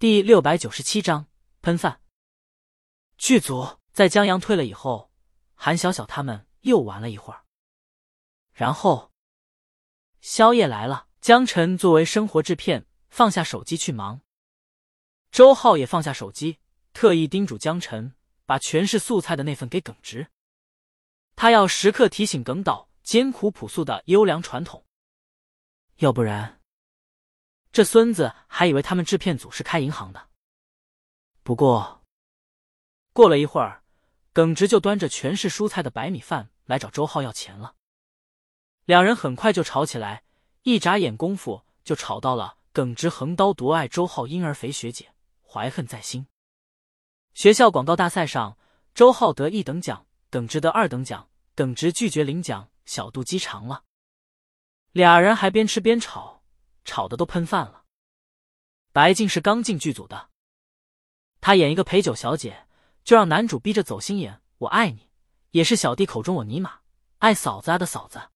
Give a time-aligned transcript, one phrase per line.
[0.00, 1.26] 第六百九十七章
[1.60, 2.00] 喷饭。
[3.18, 5.12] 剧组在江阳退了以后，
[5.52, 7.44] 韩小小他们又玩了一会儿，
[8.54, 9.12] 然后
[10.22, 11.08] 宵夜来了。
[11.20, 14.22] 江晨作为生活制片，放下手机去忙。
[15.30, 16.60] 周浩也放下手机，
[16.94, 18.14] 特意叮嘱江晨
[18.46, 20.28] 把全是素菜的那份给耿直，
[21.36, 24.86] 他要时刻提醒耿导艰苦朴素的优良传统，
[25.96, 26.59] 要不然。
[27.72, 30.28] 这孙子还以为他们制片组是开银行的。
[31.42, 32.04] 不过，
[33.12, 33.82] 过了一会儿，
[34.32, 37.76] 耿直就端着全是蔬菜的白米饭来找周浩要钱了。
[38.84, 40.24] 两人很快就吵起来，
[40.62, 45.12] 一眨眼功夫就吵到了耿直横刀夺爱周浩婴儿肥学姐，
[45.46, 46.26] 怀恨在心。
[47.34, 48.58] 学校广告大赛上，
[48.94, 53.84] 周浩得一等奖，耿直得二等奖，耿直拒绝领奖，小肚鸡肠了。
[54.90, 56.39] 俩人还边吃边吵。
[56.84, 57.84] 吵得都喷饭了。
[58.92, 60.30] 白静是刚进剧组的，
[61.40, 62.66] 她演一个陪酒小姐，
[63.04, 65.10] 就让男主逼着走心演“我爱你”，
[65.52, 66.80] 也是小弟口中我尼玛
[67.18, 68.30] 爱嫂子啊的嫂子。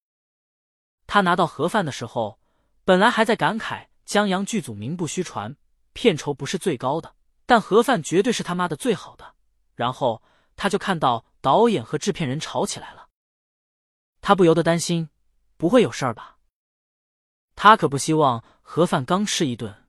[1.06, 2.40] 他拿到盒饭的时候，
[2.84, 5.56] 本来还在感慨江阳剧组名不虚传，
[5.92, 7.14] 片酬不是最高的，
[7.46, 9.34] 但盒饭绝对是他妈的最好的。
[9.74, 10.22] 然后
[10.56, 13.08] 他就看到导演和制片人吵起来了，
[14.20, 15.10] 他不由得担心，
[15.56, 16.33] 不会有事儿吧？
[17.56, 19.86] 他可不希望盒饭刚吃一顿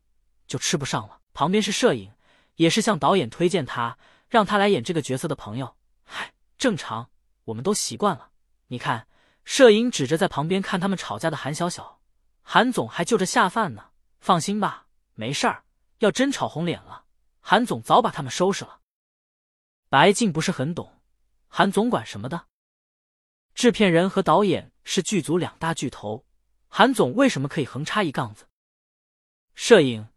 [0.48, 1.22] 就吃不上了。
[1.34, 2.14] 旁边是摄影，
[2.56, 3.98] 也是向导演推荐他，
[4.30, 5.76] 让他来演这个角色的朋友。
[6.06, 7.10] 嗨，正常，
[7.46, 8.32] 我们都习惯了。
[8.68, 9.08] 你看，
[9.44, 12.00] 摄影指着在旁边看他们吵架的韩小小，
[12.42, 13.90] 韩总还就着下饭呢。
[14.20, 15.64] 放心吧，没事儿。
[16.00, 17.06] 要真吵红脸了，
[17.40, 18.80] 韩总早把他们收拾了。
[19.90, 21.02] 白静不是很懂，
[21.48, 22.48] 韩总管什么的？
[23.54, 26.26] 制片人和导演是剧组两大巨头。
[26.68, 28.48] 韩总为什么可以横插一杠子？
[29.54, 30.10] 摄影，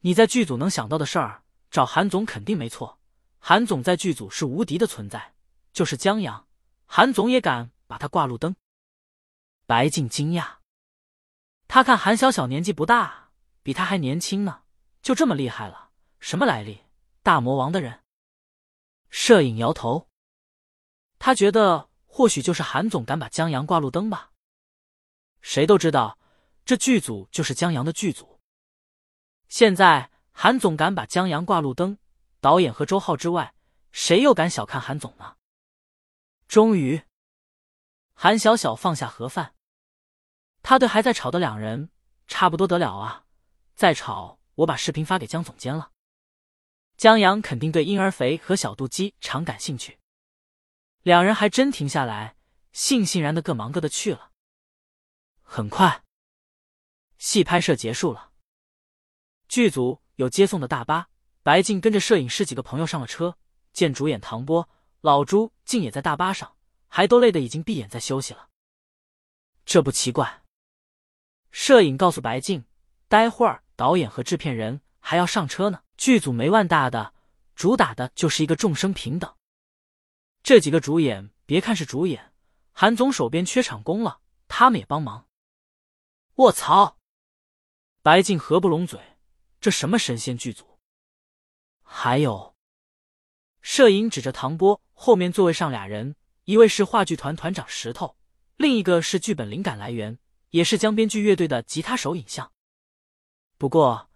[0.00, 2.98] 你在剧组能想到的事儿，找韩总肯定没错。
[3.38, 5.34] 韩总在剧组是无敌的存在，
[5.72, 6.46] 就是江阳，
[6.86, 8.54] 韩总也敢把他挂路灯。
[9.66, 10.58] 白静惊讶，
[11.66, 13.30] 他看韩小小年纪不大，
[13.62, 14.62] 比他还年轻呢，
[15.02, 15.90] 就这么厉害了？
[16.20, 16.84] 什么来历？
[17.22, 18.00] 大魔王的人？
[19.10, 20.08] 摄影摇头，
[21.18, 24.30] 他觉得或许就是韩总敢把江阳挂路灯吧。
[25.46, 26.18] 谁都知道，
[26.64, 28.40] 这剧组就是江阳的剧组。
[29.48, 31.98] 现在韩总敢把江阳挂路灯，
[32.40, 33.54] 导演和周浩之外，
[33.92, 35.36] 谁又敢小看韩总呢？
[36.48, 37.00] 终于，
[38.12, 39.54] 韩小小放下盒饭，
[40.64, 41.90] 他对还在吵的两人
[42.26, 43.24] 差不多得了啊！
[43.76, 45.92] 再吵，我把视频发给江总监了。
[46.96, 50.00] 江阳肯定对婴儿肥和小肚鸡常感兴趣，
[51.02, 52.34] 两人还真停下来，
[52.74, 54.25] 悻悻然的各忙各的去了。
[55.48, 56.02] 很快，
[57.16, 58.32] 戏拍摄结束了。
[59.48, 61.08] 剧组有接送的大巴，
[61.42, 63.38] 白静跟着摄影师几个朋友上了车。
[63.72, 64.68] 见主演唐波、
[65.00, 66.56] 老朱竟也在大巴上，
[66.88, 68.48] 还都累得已经闭眼在休息了。
[69.64, 70.42] 这不奇怪。
[71.52, 72.64] 摄影告诉白静，
[73.06, 75.82] 待会儿导演和制片人还要上车呢。
[75.96, 77.14] 剧组没万大的，
[77.54, 79.34] 主打的就是一个众生平等。
[80.42, 82.32] 这几个主演，别看是主演，
[82.72, 85.28] 韩总手边缺场工了，他们也帮忙。
[86.36, 86.98] 卧槽！
[88.02, 89.16] 白静合不拢嘴，
[89.58, 90.78] 这什么神仙剧组？
[91.82, 92.54] 还有，
[93.62, 96.14] 摄影指着唐波后面座位上俩人，
[96.44, 98.18] 一位是话剧团团长石头，
[98.56, 100.18] 另一个是剧本灵感来源，
[100.50, 102.52] 也是江编剧乐队的吉他手影像。
[103.56, 104.10] 不过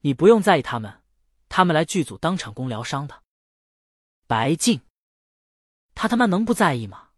[0.00, 1.02] 你不用在意他们，
[1.50, 3.22] 他们来剧组当场工疗伤的。
[4.26, 4.80] 白静，
[5.94, 7.10] 他他妈能不在意吗？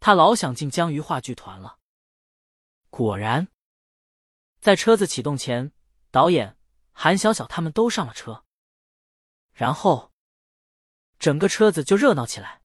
[0.00, 1.80] 他老想进江鱼话剧团了。
[2.96, 3.48] 果然，
[4.60, 5.72] 在车子启动前，
[6.12, 6.56] 导演
[6.92, 8.44] 韩小小他们都上了车，
[9.52, 10.12] 然后
[11.18, 12.60] 整个车子就热闹起来。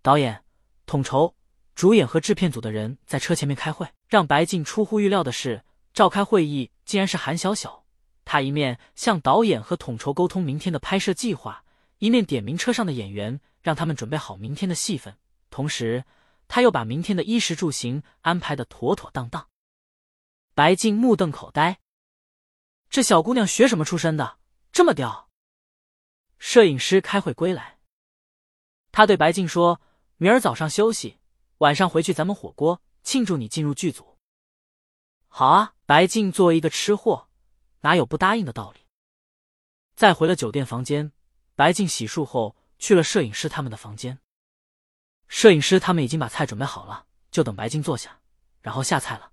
[0.00, 0.44] 导演、
[0.86, 1.34] 统筹、
[1.74, 3.88] 主演和制片组的人在车前面开会。
[4.06, 7.84] 让白静出乎预料的是，召开会议竟然是韩小小。
[8.24, 11.64] 他一面向导演和统筹沟通明天的拍摄计划，
[11.98, 15.16] 一面点名车上的演员，让他们准备好明天的戏份，
[15.50, 16.04] 同时。
[16.48, 19.48] 他又把明天的衣食住行安排的妥妥当当。
[20.54, 21.80] 白静目瞪口呆，
[22.88, 24.38] 这小姑娘学什么出身的，
[24.72, 25.30] 这么屌？
[26.38, 27.78] 摄影师开会归来，
[28.92, 29.80] 他对白静说
[30.16, 31.18] ：“明儿早上休息，
[31.58, 34.18] 晚上回去咱们火锅庆祝你进入剧组。”
[35.28, 37.28] 好啊，白静作为一个吃货，
[37.80, 38.86] 哪有不答应的道理？
[39.94, 41.12] 再回了酒店房间，
[41.54, 44.18] 白静洗漱后去了摄影师他们的房间。
[45.28, 48.20] 摄影师他们已经把菜准备好了，就等白静坐下，
[48.60, 49.32] 然后下菜了。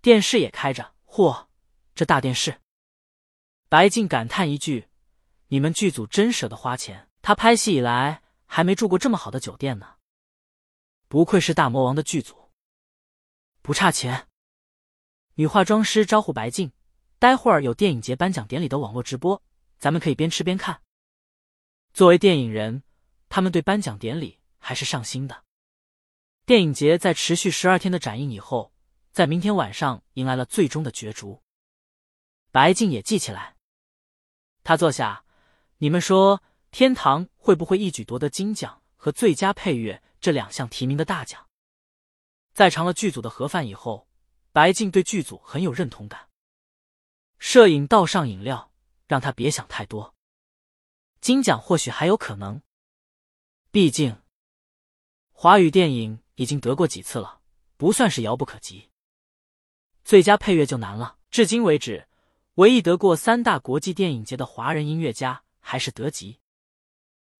[0.00, 1.46] 电视也开着，嚯，
[1.94, 2.60] 这大电视！
[3.68, 4.88] 白静感叹一句
[5.48, 9.96] ：“你们剧组真舍得花钱，他拍戏以来还没住过这么好的酒店呢。
[11.08, 12.50] 不愧是大魔王的剧组，
[13.60, 14.28] 不差钱。”
[15.34, 16.72] 女化妆师招呼白静
[17.18, 19.42] ：“待会儿有电影节颁奖典礼的网络直播，
[19.78, 20.80] 咱们可以边吃边看。”
[21.92, 22.82] 作为电影人，
[23.28, 25.44] 他们对颁奖典礼还是上心的。
[26.44, 28.72] 电影节在持续十二天的展映以后，
[29.12, 31.42] 在明天晚上迎来了最终的角逐。
[32.50, 33.56] 白静也记起来，
[34.64, 35.24] 他坐下，
[35.76, 41.46] 你们说天堂会不会一举夺得金奖和最佳配乐这两项提名的大奖？
[42.54, 44.08] 在尝了剧组的盒饭以后，
[44.50, 46.28] 白静对剧组很有认同感。
[47.38, 48.72] 摄影倒上饮料，
[49.06, 50.14] 让他别想太多。
[51.20, 52.62] 金奖或许还有可能，
[53.70, 54.20] 毕竟
[55.40, 56.18] 华语电影。
[56.34, 57.40] 已经得过几次了，
[57.76, 58.88] 不算是遥不可及。
[60.04, 62.06] 最佳配乐就难了，至今为止，
[62.54, 66.38] 唯一得过三大国际电影节的华人音乐家还是德吉。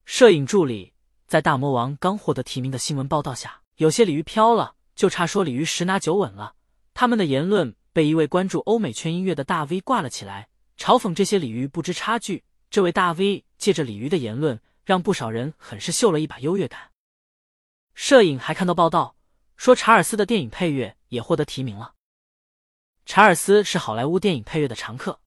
[0.05, 0.93] 摄影助理
[1.29, 6.55] 在大魔王刚获得提名的新闻报道下，有些鲤鱼飘了，就差说鲤鱼十拿九稳了。
[6.95, 12.43] 他们的言论被一位关注欧美圈音乐的大 V 挂了起来，嘲讽这些鲤鱼不知差距。
[12.69, 16.91] 这位大 V 借着鲤鱼的言论，让不少人很是秀了一把优越感。
[17.99, 19.17] 摄影还看到报道
[19.57, 21.97] 说，查尔斯的电影配乐也获得提名了。
[23.05, 25.21] 查尔斯是好莱坞电影配乐的常客，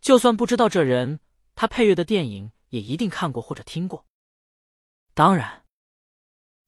[0.00, 1.18] 就算不知道这人，
[1.56, 4.06] 他配乐的电影也一定看过或者听过。
[5.12, 5.64] 当然，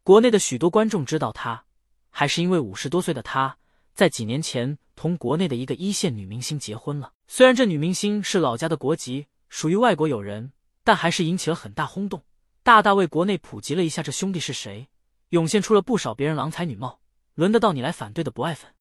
[0.02, 1.64] 国内的许多观众知道他，
[2.10, 3.56] 还是因为五十多岁的他
[3.94, 7.12] 在几年前同国内的一个一线女明星结婚了。
[7.28, 10.52] 虽然这女明星是老家的国籍，属于外国友人，
[10.82, 12.24] 但还是引起了很大轰动。
[12.68, 14.90] 大大为国内普及了一下这兄弟是谁，
[15.30, 17.00] 涌现出了不少别人郎才女貌，
[17.32, 18.74] 轮得到你来反对的不爱粉。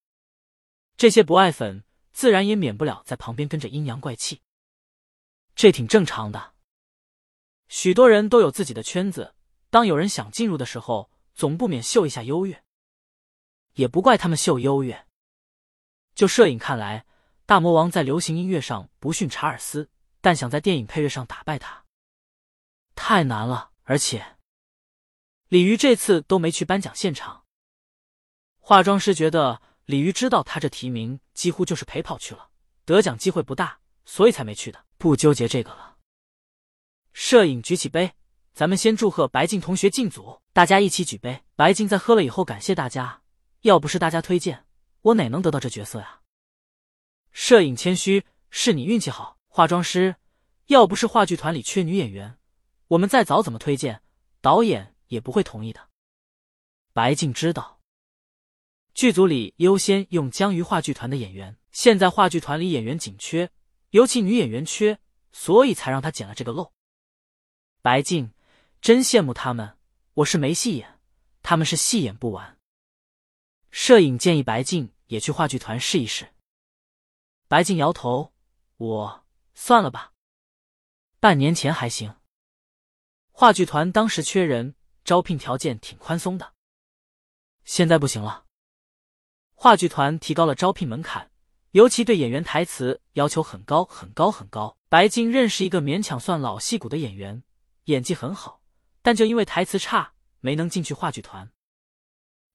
[0.97, 4.41] 这些不爱粉自然也免不了在旁边跟着阴阳怪气，
[5.55, 6.53] 这挺正常的。
[7.69, 9.33] 许多人都有自己的圈子，
[9.69, 12.61] 当有人想进入的时候，总不免秀一下优越，
[13.75, 15.07] 也不怪他们秀优越。
[16.13, 17.05] 就摄影看来，
[17.45, 21.85] 大魔王在流行音乐上不逊查尔斯，但想在电影配乐上打败他，
[22.93, 23.71] 太难了。
[23.89, 24.35] 而且，
[25.47, 27.45] 李鱼这次都没去颁奖现场。
[28.59, 32.49] 化妆师觉得李鱼知道他这提名几乎就是陪跑去了，
[32.83, 34.85] 得奖机会不大，所以才没去的。
[34.97, 35.95] 不纠结这个了。
[37.13, 38.11] 摄影举起杯，
[38.53, 41.45] 咱们先祝贺白静同学进组，大家一起举杯。
[41.55, 43.21] 白静在喝了以后感谢大家，
[43.61, 44.65] 要不是大家推荐，
[45.01, 46.19] 我哪能得到这角色呀？
[47.31, 49.37] 摄影谦虚，是你运气好。
[49.47, 50.17] 化妆师，
[50.65, 52.37] 要不是话剧团里缺女演员。
[52.89, 54.01] 我们再早怎么推荐，
[54.41, 55.89] 导演也不会同意的。
[56.93, 57.81] 白静知道，
[58.93, 63.51] 剧组里优先用江鱼话剧团的演员，现在话剧团里演员紧缺，
[63.91, 64.99] 尤其女演员缺，
[65.31, 66.73] 所以才让他捡了这个漏。
[67.81, 68.33] 白静
[68.81, 69.77] 真羡慕他们，
[70.15, 70.99] 我是没戏演，
[71.43, 72.57] 他们是戏演不完。
[73.69, 76.33] 摄影建议白静也去话剧团试一试。
[77.47, 78.33] 白静摇头，
[78.77, 80.13] 我算了吧，
[81.19, 82.16] 半年前还行。
[83.39, 84.73] 话剧团当时缺人，
[85.03, 86.53] 招聘条件挺宽松的。
[87.65, 88.45] 现在不行了，
[89.53, 91.29] 话剧团提高了招聘门槛，
[91.69, 94.75] 尤其对演员台词要求很高很高很高。
[94.89, 97.43] 白静认识一个勉强算老戏骨的演员，
[97.83, 98.63] 演技很好，
[99.03, 101.51] 但就因为台词差，没能进去话剧团。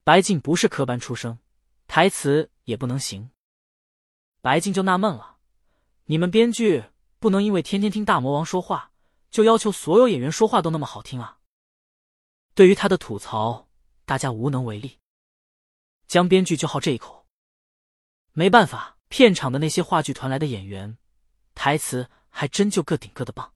[0.02, 1.38] 白静不是科班出身，
[1.86, 3.30] 台词也不能行。
[4.40, 5.36] 白静就纳闷了：
[6.06, 6.82] 你们编剧
[7.20, 8.90] 不能因为天天听大魔王说话？
[9.32, 11.38] 就要求所有演员说话都那么好听啊！
[12.54, 13.66] 对于他的吐槽，
[14.04, 15.00] 大家无能为力。
[16.06, 17.26] 江编剧就好这一口，
[18.32, 20.98] 没办法，片场的那些话剧团来的演员，
[21.54, 23.51] 台词还真就个顶个的棒。